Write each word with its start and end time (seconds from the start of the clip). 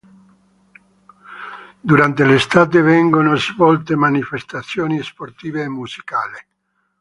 Durante 1.83 2.25
l'estate 2.25 2.81
vengono 2.81 3.35
svolte 3.35 3.95
manifestazioni 3.95 4.99
sportive 5.03 5.61
e 5.61 5.69
musicali. 5.69 6.37